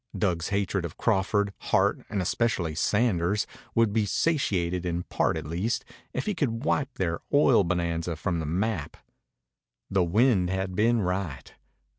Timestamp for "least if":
5.45-6.25